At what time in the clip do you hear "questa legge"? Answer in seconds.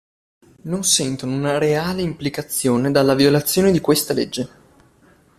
3.79-4.49